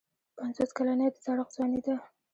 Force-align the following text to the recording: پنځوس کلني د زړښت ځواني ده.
پنځوس 0.37 0.69
کلني 0.77 1.07
د 1.13 1.15
زړښت 1.25 1.51
ځواني 1.55 1.79
ده. 1.85 1.95